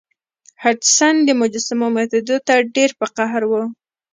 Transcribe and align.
هډسن 0.63 1.15
د 1.27 1.29
مجسمو 1.41 1.87
ماتیدو 1.95 2.37
ته 2.47 2.53
ډیر 2.75 2.89
په 2.99 3.05
قهر 3.17 3.43
و. 3.49 3.53